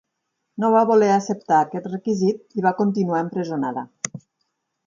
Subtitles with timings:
[0.63, 3.89] No va voler acceptar aquest requisit i va continuar empresonada.